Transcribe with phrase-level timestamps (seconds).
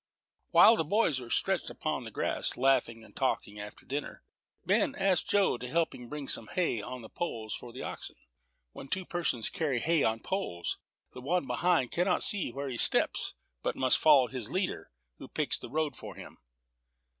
[0.49, 4.23] While the boys were stretched upon the grass, laughing and talking after dinner,
[4.65, 8.15] Ben asked Joe to help him bring some hay on the poles for the oxen.
[8.71, 10.79] When two persons carry hay on poles,
[11.13, 15.59] the one behind cannot see where he steps, but must follow his leader, who picks
[15.59, 16.39] the road for him.